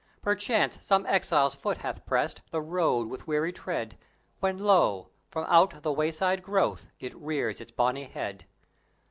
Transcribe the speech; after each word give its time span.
Perchance 0.23 0.83
some 0.83 1.05
exile's 1.05 1.53
foot 1.53 1.77
hath 1.77 2.03
pressed 2.07 2.41
The 2.49 2.59
road 2.59 3.07
with 3.07 3.27
weary 3.27 3.53
tread, 3.53 3.99
When 4.39 4.57
lo! 4.57 5.09
from 5.29 5.45
out 5.47 5.83
the 5.83 5.93
wayside 5.93 6.41
growth 6.41 6.87
It 6.99 7.13
rears 7.13 7.61
its 7.61 7.69
bonny 7.69 8.05
head. 8.05 8.47